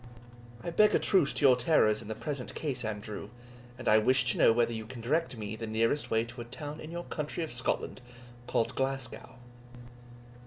[0.63, 3.29] "I beg a truce to your terrors in the present case, Andrew,
[3.77, 6.45] and I wish to know whether you can direct me the nearest way to a
[6.45, 8.01] town in your country of Scotland,
[8.47, 9.35] called Glasgow?"